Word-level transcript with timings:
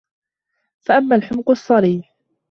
فَأَمَّا 0.79 1.15
الْحُمْقُ 1.15 1.49
الصَّرِيحُ 1.51 2.03